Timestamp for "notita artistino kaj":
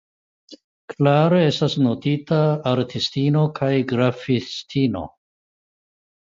1.87-3.71